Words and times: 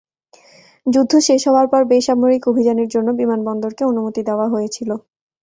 যুদ্ধ 0.85 1.13
শেষ 1.27 1.41
হওয়ার 1.49 1.67
পর 1.71 1.81
বেসামরিক 1.91 2.43
অভিযানের 2.51 2.87
জন্য 2.93 3.07
বিমানবন্দরকে 3.19 3.83
অনুমতি 3.91 4.21
দেওয়া 4.29 4.47
হয়েছিল। 4.53 4.89